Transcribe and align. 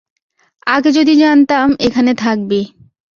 আগে 0.67 0.89
যদি 0.91 1.13
জানতাম 1.15 1.67
এখানে 1.79 2.11
থাকবি। 2.15 2.61